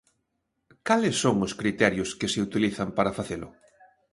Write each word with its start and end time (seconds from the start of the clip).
¿Cales 0.87 1.15
son 1.23 1.35
os 1.45 1.53
criterios 1.61 2.09
que 2.19 2.31
se 2.33 2.43
utilizan 2.47 2.89
para 2.97 3.15
facelo? 3.17 3.47